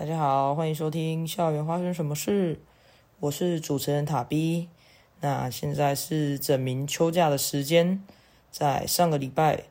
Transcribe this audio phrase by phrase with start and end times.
[0.00, 2.56] 大家好，欢迎收听《校园发生什么事》，
[3.18, 4.70] 我是主持人塔 B。
[5.20, 8.02] 那现在是整明秋假的时间，
[8.50, 9.64] 在上个礼拜，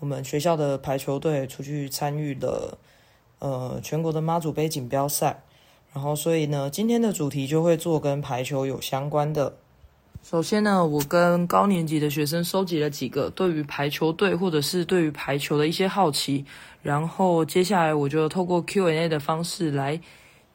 [0.00, 2.78] 我们学校的排球队出去参与了
[3.38, 5.44] 呃全国的妈祖杯锦标赛，
[5.92, 9.54] 然后所以呢，今天的主题就会做跟排球有相关的。
[10.28, 16.44] 首先呢，我跟高年级的学生收集了几个对于排球队或者是对于排球的一些好奇，
[16.82, 20.00] 然后接下来我就透过 Q&A 的方式来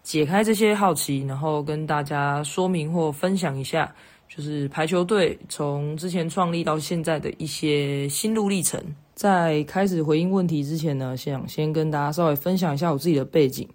[0.03, 3.95] 解开这些好奇，然后跟大家说明或分享一下，
[4.27, 8.77] 就是排球队从之前创立到现在的一些心路历程。
[9.15, 13.65] 在开始回应问题之前呢，想先跟大家稍微分享一下我自己的背景，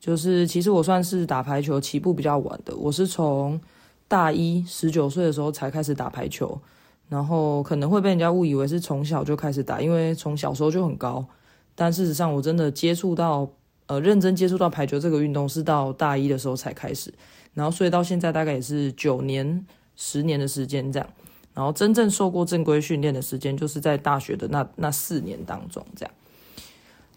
[0.00, 3.60] 就是其实我算是打排球起步比较晚的，我是从
[4.08, 6.58] 大一十九岁的时候才开始打排球，
[7.10, 11.24] 然后可能会被人家误以为是从小就开始打，因为从小时候就很高。
[11.74, 13.48] 但事实上，我真的接触到
[13.86, 17.12] 呃认真接触到排球这个运动是到大一的时候才开始，
[17.54, 21.08] 然后所以到现在大概也是九年、十年的时间这样。
[21.54, 26.14] 然后真正受过正规训练的时间，就是在大学的那那四年当中这样。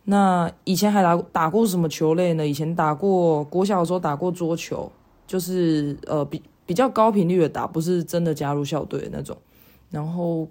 [0.04, 2.46] 那以前还打打过什么球类呢？
[2.46, 4.92] 以前打过国小的时候打过桌球，
[5.26, 6.42] 就是呃比。
[6.72, 9.38] 比较高频率的打，不是真的加入校队的那种。
[9.90, 10.48] 然后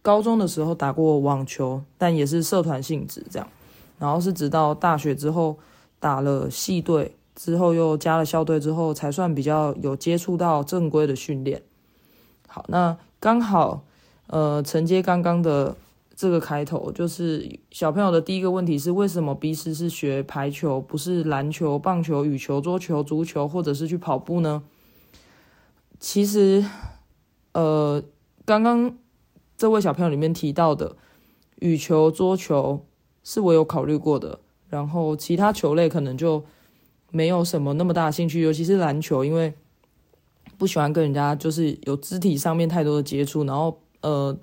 [0.00, 3.48] 高中的时候打过网球，但也是社团性质这样。
[3.98, 5.58] 然后是直到大学之后
[5.98, 11.60] 打了系队，之后又加了校队之后，才算比较有接触到正规的训练。
[12.46, 13.82] 好，那刚好
[14.28, 15.74] 呃承接刚刚的
[16.14, 24.62] 这个开头，就是小朋友的第一个问题是：为什么 B 师是学排球，不是篮球、棒球、羽球、桌球、足球，或者是去跑步呢？
[26.00, 26.64] 其实，
[27.52, 28.00] 呃，
[28.44, 28.96] 刚刚
[29.56, 30.96] 这位小朋友里面提到的
[31.56, 32.86] 羽球、桌球
[33.24, 34.38] 是我有考虑过的，
[34.68, 36.44] 然后其他球类可能就
[37.10, 39.52] 没有什么那么大兴趣，尤其是篮球，因为
[40.56, 44.38] 不喜欢跟人家就是有肢体上面太多的接触，然后呃，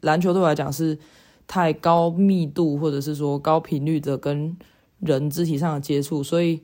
[0.00, 0.98] 篮球对我来讲是
[1.46, 4.56] 太高密度或者是说高频率的跟
[4.98, 6.60] 人肢体上的接触，所以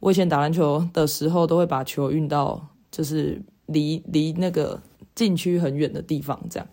[0.00, 3.42] 我以前打篮球的时候都会把球运到就是。
[3.68, 4.82] 离离那个
[5.14, 6.66] 禁区很远的地方，这样。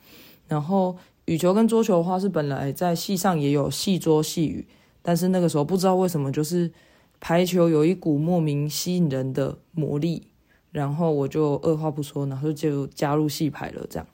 [0.48, 4.68] 然后羽球跟桌球的话，是本来在戏上也有戏桌戏羽，
[5.02, 6.72] 但是那个时候不知道为什么，就是
[7.20, 10.28] 排球有一股莫名吸引人的魔力，
[10.72, 13.86] 然后我就二话不说，然后就加入戏排了。
[13.90, 14.08] 这样。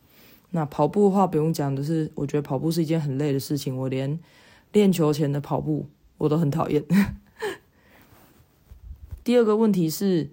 [0.52, 4.20] 那跑步的话，不用讲的是，我觉得跑步是一件很累的事情，我连
[4.72, 5.88] 练球前的跑步
[6.18, 6.84] 我都很讨厌。
[9.24, 10.30] 第二个问题是。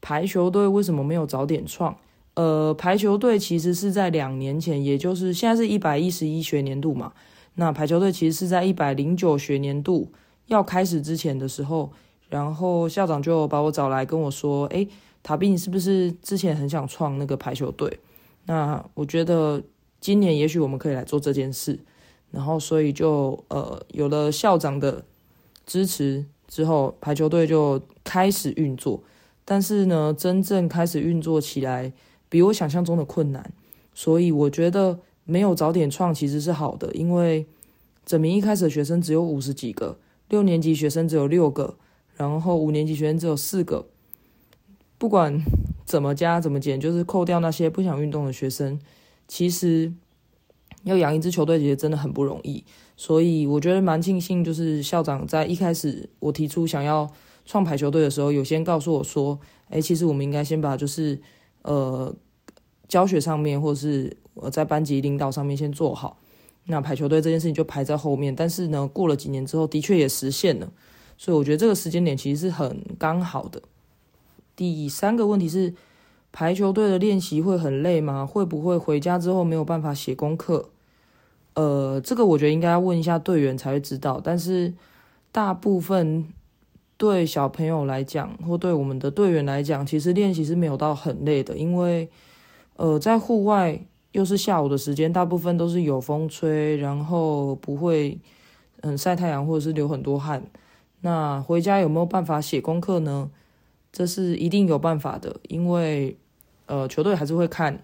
[0.00, 1.96] 排球队为什么没有早点创？
[2.34, 7.12] 呃，排球队其实是在两年前，也就是现在是一百一十一学年度嘛。
[7.56, 10.10] 那排球队其实是在一百零九学年度
[10.46, 11.90] 要开始之前的时候，
[12.28, 14.88] 然后校长就把我找来跟我说：“诶，
[15.22, 17.98] 塔比，你是不是之前很想创那个排球队？
[18.46, 19.60] 那我觉得
[20.00, 21.78] 今年也许我们可以来做这件事。
[22.30, 25.04] 然后所以就呃有了校长的
[25.66, 29.02] 支持之后，排球队就开始运作。”
[29.50, 31.92] 但是呢，真正开始运作起来
[32.28, 33.52] 比我想象中的困难，
[33.92, 37.44] 所以我觉得没有早点创其实是好的，因为
[38.06, 41.74] 整名一开始的学生只有五十几个，六年级学生只有六个，
[42.14, 43.88] 然后五年级学生只有四个，
[44.96, 45.42] 不管
[45.84, 48.78] 怎么加怎么减，就是扣掉那些不想运动的学生，
[49.26, 49.92] 其实
[50.84, 52.62] 要养一支球队其实真的很不容易，
[52.96, 57.10] 所以我觉得蛮庆幸，就是校长在一开始我提出想要。
[57.50, 59.36] 创排球队的时候，有先告诉我说
[59.70, 61.20] ：“哎，其实我们应该先把就是
[61.62, 62.14] 呃
[62.86, 66.16] 教学上面，或者是我在班级领导上面先做好。
[66.66, 68.36] 那排球队这件事情就排在后面。
[68.36, 70.70] 但是呢，过了几年之后，的确也实现了。
[71.18, 73.60] 所以我觉得这个时间点其实是很刚好的。
[74.54, 75.74] 第三个问题是，
[76.30, 78.24] 排球队的练习会很累吗？
[78.24, 80.70] 会不会回家之后没有办法写功课？
[81.54, 84.20] 呃，这个我觉得应该要问一下队员才会知道。
[84.22, 84.72] 但是
[85.32, 86.28] 大部分。
[87.00, 92.10] 对小朋友来讲，或对我们的队员来讲，其实练习是没有到很累的，因为，
[92.76, 93.80] 呃，在户外
[94.12, 98.18] 又是下午的时间，大部分都是有风吹，然后不会
[98.82, 100.44] 嗯晒太阳或者是流很多汗。
[101.00, 103.30] 那回家有没有办法写功课呢？
[103.90, 106.18] 这是一定有办法的，因为
[106.66, 107.82] 呃球队还是会看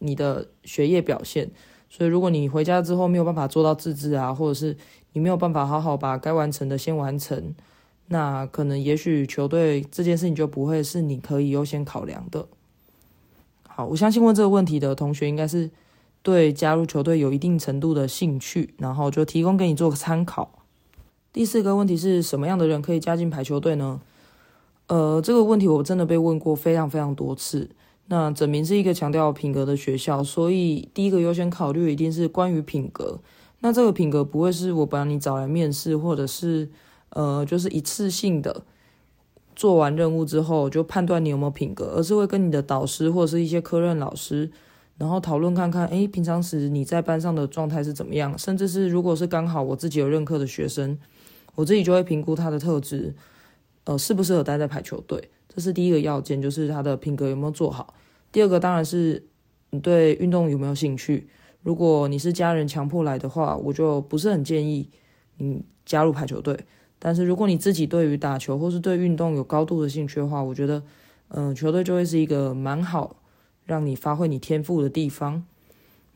[0.00, 1.50] 你的学业表现，
[1.88, 4.76] 所以如果你回家之后没有办法做到自制啊，或者是
[5.14, 7.54] 你没有办法好好把该完成的先完成。
[8.08, 12.46] 那可能也许球队这件事情就不会是你可以优先考量的。
[13.68, 15.70] 好，我相信问这个问题的同学应该是
[16.22, 20.64] 对加入球队有一定程度的兴趣，然后就提供给你做个参考。
[21.32, 24.00] 第四个问题是什么样的人可以加进排球队呢？
[24.88, 27.70] 呃，这个问题我真的被问过非常非常多次。
[28.06, 33.20] 那整明是一个强调品格的学校，所以第一个优先考虑一定是关于品格。
[33.60, 36.70] 那这个品格不会是我把你找来面试，或者是
[37.10, 38.62] 呃，就是一次性的
[39.56, 44.50] 做完任务之后就判断你有没有品格，而是会跟你的导师或者是一些科任老师，
[44.96, 50.98] 然后讨论看看，诶，平常时你在班上的状态是怎么样，甚至是如果是刚好我自己有任课的学生，
[51.54, 53.14] 我自己就会评估他的特质，
[53.84, 55.30] 呃，适不适合待在排球队。
[55.48, 57.94] 这是第一个要件，就是他的品格有没有做好。
[58.30, 59.26] 第二个当然是
[59.70, 61.28] 你对运动有没有兴趣。
[61.62, 64.88] 如果你是家人强迫来的话，我就不是很建议
[65.38, 66.56] 你加入排球队。
[66.98, 70.82] 但是如果你自己对于打球或是对运动有高度的兴趣的话，我觉得，
[71.28, 73.16] 嗯，球队就会是一个蛮好
[73.64, 75.44] 让你发挥你天赋的地方。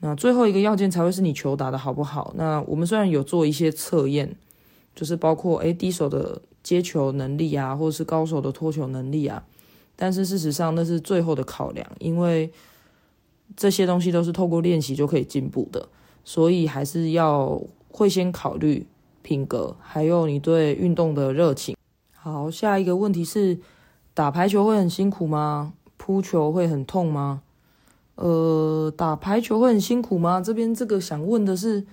[0.00, 2.32] 那最后一个要件才会是你球打的好不好。
[2.36, 4.36] 那我们虽然有做一些测验，
[4.94, 6.42] 就是包括诶低手的。
[6.62, 9.44] 接球能力啊，或者是高手的脱球能力啊，
[9.96, 12.48] 但是事实上那是最后的考量，因为
[13.56, 15.88] 这些东西都是透过练习就可以进步的，
[16.24, 18.86] 所以还是要会先考虑
[19.22, 21.76] 品格，还有你对运动的热情。
[22.14, 23.58] 好，下一个问题是，
[24.12, 25.72] 打排球会很辛苦吗？
[25.96, 27.42] 扑球会很痛吗？
[28.16, 30.40] 呃，打排球会很辛苦吗？
[30.40, 31.86] 这边这个想问的是，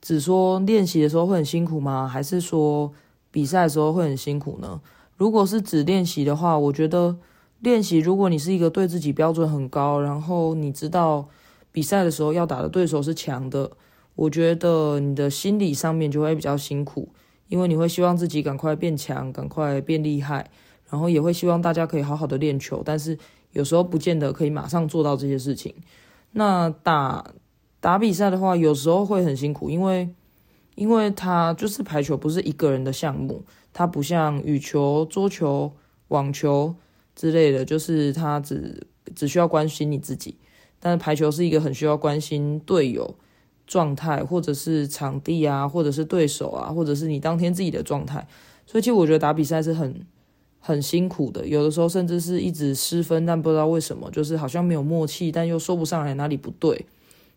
[0.00, 2.06] 只说练习的时候会很辛苦吗？
[2.06, 2.92] 还是说？
[3.30, 4.80] 比赛的时候会很辛苦呢。
[5.16, 7.16] 如果是只练习的话，我觉得
[7.58, 11.26] 练习，如果你是一个对自己标准很高，然后你知道
[11.72, 13.72] 比赛的时候要打的对手是强的，
[14.14, 17.08] 我觉得你的心理上面就会比较辛苦，
[17.48, 20.50] 因为你会希望自己赶快变强，赶快变厉害，
[20.90, 23.18] 然后也会希望大家可以好好的练球，但是
[23.52, 25.74] 有时候不见得可以马上做到这些事情。
[26.32, 27.32] 那打
[27.80, 30.08] 打比赛的话，有时候会很辛苦，因为。
[30.76, 35.70] 因为它就是排球，不是一个人的项目，它不像羽球、桌球、
[36.08, 36.74] 网球
[37.14, 38.84] 之类的，就是它只
[39.14, 40.36] 只需要关心你自己。
[40.80, 43.14] 但是排球是一个很需要关心队友
[43.66, 48.26] 状态，或者是场地啊，或者是对手啊，或者是你当天自己的状态。
[48.66, 50.06] 所以其实我觉得打比赛是很
[50.60, 56.86] 很辛苦的，有的时候甚至是一直失分，但不知道为什么，就是好像没有默契，但又说不上来哪里不对，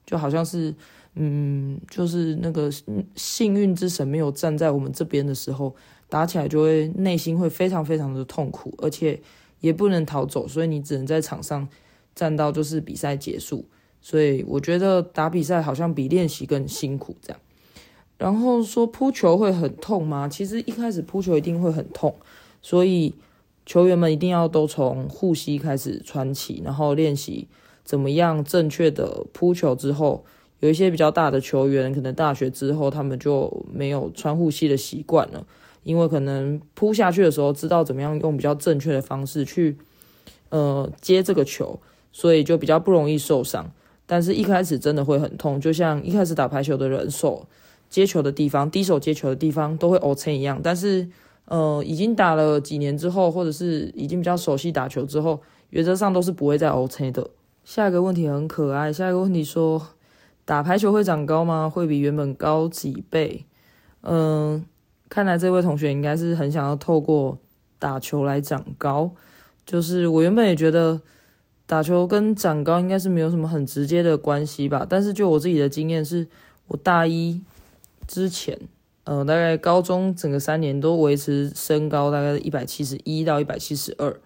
[0.05, 0.73] 就好像是。
[1.19, 2.69] 嗯，就是那个
[3.15, 5.75] 幸运之神没有站在我们这边的时候，
[6.09, 9.19] 打起来就会内心会非常非常的痛苦，而且
[9.59, 11.67] 也不能逃走，所以你只能在场上
[12.13, 13.65] 站到就是比赛结束。
[14.01, 17.39] 所以我觉得打比赛好像比练习更辛苦这样。
[18.17, 20.27] 然后说扑球会很痛吗？
[20.27, 22.15] 其实一开始扑球一定会很痛，
[22.61, 23.13] 所以
[23.65, 27.47] 球员们一定要都从护膝开始穿起，然后练习
[27.83, 30.25] 怎么样正确的扑球之后。
[30.59, 35.45] 有一些比较大的球员，可能大学之后他们就没有穿护膝的习惯了，
[35.83, 39.77] 因为可能扑下去的时候知道怎么样用比较正确的方式去，
[40.49, 41.79] 呃，接这个球，
[42.11, 43.71] 所以就比较不容易受伤。
[44.07, 47.45] 但是一开始真的会很痛，就像一开始打排球的人手
[47.87, 50.59] 接球的地方、低手接球的地方都会凹成一样。
[50.63, 51.07] 但是，
[51.45, 55.39] 呃，已经打了几年之后，或者是已经比较熟悉打球之后，
[55.69, 57.29] 原则上都是不会再凹成的。
[57.63, 59.89] 下一个问题很可爱，下一个问题说。
[60.45, 61.69] 打排球会长高吗？
[61.69, 63.43] 会比原本高几倍？
[64.03, 64.63] 嗯，
[65.09, 67.37] 看来这位同学应该是很想要透过
[67.77, 69.11] 打球来长高。
[69.65, 71.01] 就是我原本也觉得
[71.67, 74.87] 打球跟长高应该是没有什么很直接的关系吧。
[74.89, 76.25] 但是就我自己的经验是，
[76.67, 77.41] 我大一
[78.07, 78.57] 之前，
[79.03, 84.17] 呃，大概高中整个三年都维持身高大概一百七十一到一百七十二，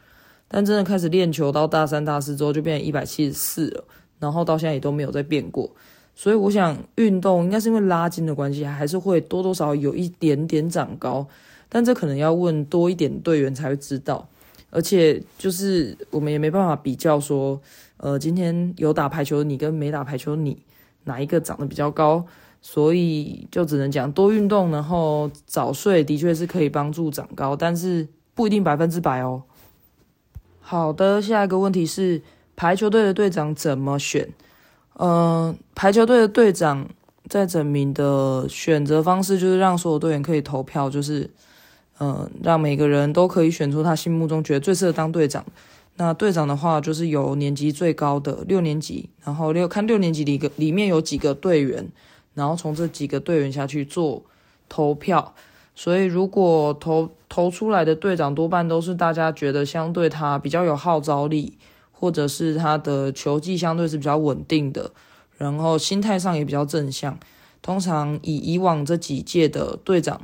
[0.47, 3.83] 但真的开始练球到大三大四之后就变成一百七十四了，
[4.19, 5.71] 然后到现在也都没有再变过。
[6.13, 11.25] 所以我想，运动应该是因为拉筋的关系，还是会多多少少有一点点长高，
[11.67, 14.27] 但这可能要问多一点队员才会知道。
[14.71, 17.61] 而且就是我们也没办法比较说，
[17.97, 20.57] 呃，今天有打排球的你跟没打排球你
[21.03, 22.25] 哪一个长得比较高，
[22.61, 29.43] 所以就只能讲多运动，然后早睡的确是可以帮助长高，但是不一定百分之百哦。
[30.59, 32.21] 好的，下一个问题是
[32.55, 34.29] 排球队的队长怎么选？
[34.99, 36.87] 嗯，排球队的队长
[37.27, 41.29] 在整名的选择方式就是让所有队员可以投票，就是
[42.01, 45.45] 嗯，让每个人都可以选出他心目中觉得最适合当队长。
[45.97, 51.87] 那队长的话，就是由年级最高的六年级，然后六看六年级里个里面有几个队员，
[52.33, 54.23] 然后从这几个队员下去做
[54.67, 55.35] 投票。
[55.75, 61.57] 所以如果投投出来的队长多半都是大家觉得相对他比较有号召力。
[61.93, 64.89] 或者是他的球技相对是比较稳定的，
[65.37, 67.15] 然后心态上也比较正向。
[67.61, 70.19] 通常以以往这几届的队长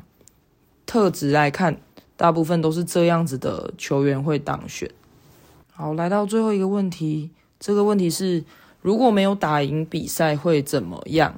[0.87, 1.79] 特质来看，
[2.15, 4.89] 大部分都是这样子的球员会当选。
[5.71, 7.29] 好，来到最后一个问题，
[7.59, 8.43] 这个问题是
[8.81, 11.35] 如果没有打赢比赛会怎么样？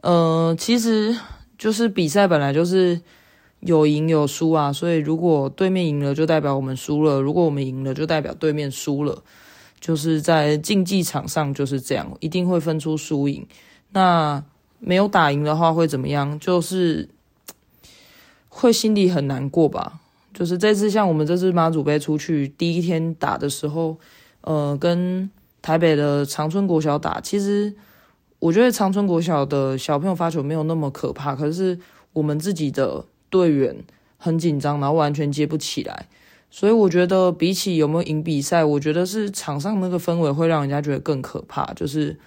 [0.00, 1.14] 呃，其实
[1.58, 3.00] 就是比赛本来就是
[3.60, 9.22] 有赢有输啊，所以如果对面赢了，就代表我们输了；如果我们赢了，就代表对面输了。
[9.78, 13.46] 就是在竞技场上就是这样，一定会分出输赢。
[13.90, 14.42] 那
[14.78, 16.38] 没有打赢的话会怎么样？
[16.40, 17.08] 就是
[18.56, 20.00] 会心里很难过吧。
[20.32, 23.96] 就是这次像我们这次妈祖杯出去第一天打的时候，
[24.40, 27.74] 呃，跟台北的长春国小打，其实
[28.38, 31.78] 我觉得长春国小的小朋友发球没有那么可怕，可是
[32.12, 33.76] 我们自己的队员
[34.18, 36.06] 很紧张，然后完全接不起来。
[36.50, 42.18] 所以我觉得比起有没有赢比赛，我觉得是场上那个氛围会让人家觉得更可怕，就是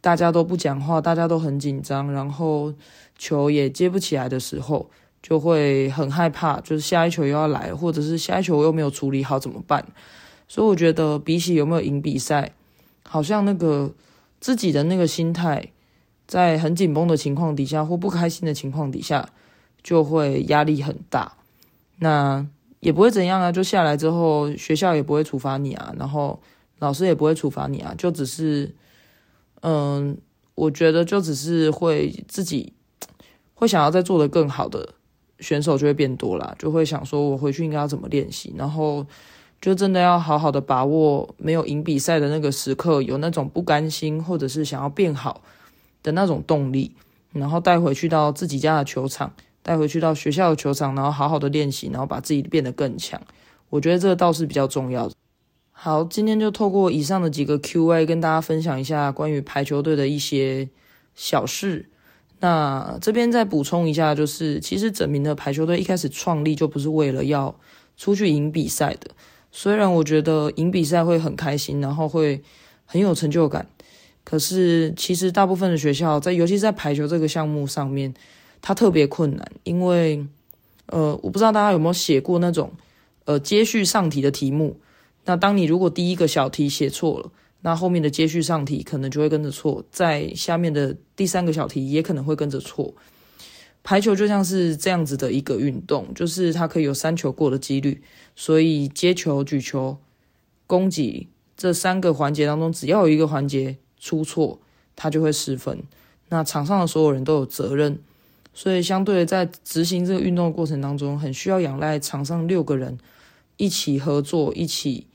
[0.00, 2.74] 大家都不讲话，大家都很紧张，然后
[3.16, 4.90] 球也接不起来的时候。
[5.22, 9.84] 就会很害怕，就是下一球又要来，或者是下一球我又没有处理好怎么办？
[10.48, 12.52] 所以我觉得比起有没有赢比赛，
[13.02, 13.92] 好像那个
[14.38, 15.72] 自己的那个心态，
[16.28, 19.28] 在很紧绷的情况底下或不开心的情况底下，
[19.82, 21.32] 就会压力很大。
[21.98, 22.46] 那
[22.78, 26.40] 也不会怎样啊，就下来之后学校也不会处罚你啊，然后
[26.78, 28.72] 老师也不会处罚你啊，就只是，
[29.62, 30.16] 嗯，
[30.54, 32.72] 我觉得就只是会自己
[33.54, 34.90] 会想要再做的更好的。
[35.40, 39.06] 选手就会变多了，就会想说，我回去应该要怎么练习，然后
[39.60, 45.42] 就真的要好好的把握没有赢比赛的那个时刻，有那种不甘心或者是想要变好
[46.02, 46.92] 的那种动力，
[47.32, 53.20] 然后带回去到自己家的球场，带回去到学校的球场，然后好好的练习，然后把自己变得更强。
[53.68, 55.10] 我觉得这个倒是比较重要。
[55.72, 60.68] 好，今天就透过以上的几个 Q&A 跟大家分享一下关于排球队的一些
[61.14, 61.90] 小事。
[62.40, 67.54] 那这边再补充一下，就是其实整名的排球队一开始创立就不是为了要
[67.96, 69.10] 出去赢比赛的。
[69.50, 72.42] 虽然我觉得赢比赛会很开心，然后会
[72.84, 73.66] 很有成就感，
[74.22, 78.12] 可是其实大部分的学校在，尤其是在排球这个项目上面，
[78.60, 80.26] 它特别困难，因为
[80.86, 82.70] 呃，我不知道大家有没有写过那种
[83.24, 84.76] 呃接续上题的题目。
[85.24, 87.30] 那当你如果第一个小题写错了，
[87.62, 92.94] 那后面的接续上题可能就会跟着错，在下面的第三个小题也可能会跟着错。
[93.82, 98.02] 排球就像是这样子的一个运动，就是它可以有三球过的几率，
[98.34, 99.98] 所以接球、举球、
[100.66, 104.60] 攻击这三个环节当中，只要有一个环节出错，
[104.96, 105.82] 它就会失分。
[106.28, 108.00] 那场上的所有人都有责任，
[108.52, 112.98] 所以相对在执行这个运动的过程当中，很需要仰赖场上六个人
[113.56, 115.06] 一起合作，一起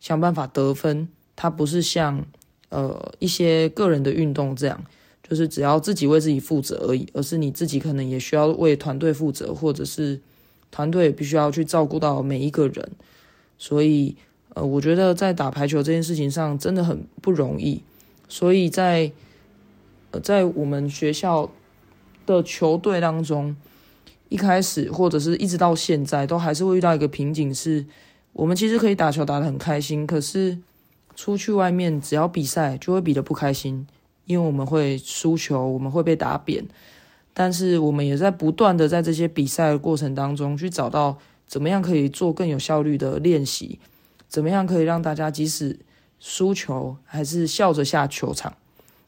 [0.00, 1.08] 想办法得分。
[1.42, 2.22] 它不是像，
[2.68, 4.84] 呃，一些个人的运动这样，
[5.26, 10.20] 就是只要自己为自己负责而已，而是你自己可能也需要为团队负责，或者是
[10.70, 12.90] 团队必须要去照顾到每一个人。
[13.56, 14.14] 所以，
[14.52, 17.82] 呃，我觉得在打排球这件事情上真的很不容易。
[18.28, 19.10] 所以在，
[20.10, 21.50] 呃，在我们学校
[22.26, 23.56] 的球队当中，
[24.28, 27.86] 一开始或者是一直到现在，都还是会遇到一个瓶颈，是
[28.34, 30.58] 我们其实可以打球打得很开心，可是。
[31.20, 33.86] 出去外面，只要比赛就会比得不开心，
[34.24, 36.64] 因为我们会输球，我们会被打扁。
[37.34, 43.78] 但是我们也在不断的在这些比赛的过程当中，去找到怎么样可以做更有效率的练习，
[44.28, 45.78] 怎么样可以让大家即使
[46.18, 48.56] 输球还是笑着下球场。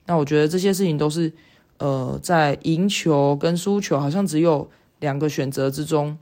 [0.05, 1.33] 那我觉得这些事情都是，
[1.79, 6.19] 呃，在赢球跟输球好像只有两个选择之中，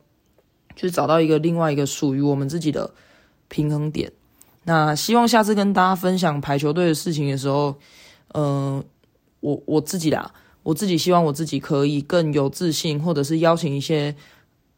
[0.76, 2.94] 去找到一个另外一个属于我们自己的
[3.48, 4.12] 平衡点。
[4.64, 7.74] 那希望下次跟大家分享排球队的事情的时候，
[8.34, 8.82] 嗯，
[9.40, 10.30] 我我自己啦，
[10.62, 14.14] 我自己希望我自己可以更有自信，或者是邀请一些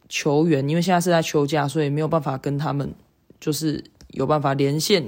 [0.07, 2.93] 球员，因为现在是在休假，所以没有办法跟他们
[3.39, 5.05] 就是有办法连线。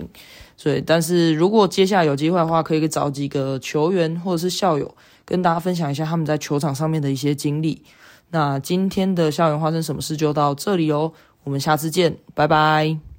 [0.58, 7.82] 所以，但是如果接下来有机会的话，可以找几个球员或者是校友，跟大家分享一下他们在球场上面的一些经历。
[8.30, 11.12] 那今天的校园发生什么事就到这里哦，
[11.44, 13.15] 我们下次见，拜拜。